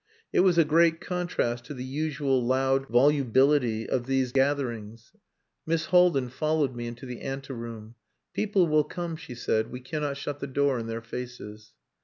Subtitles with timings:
[0.33, 5.11] It was a great contrast to the usual loud volubility of these gatherings.
[5.63, 7.93] Miss Haldin followed me into the ante room.
[8.33, 9.69] "People will come," she said.
[9.69, 11.73] "We cannot shut the door in their faces."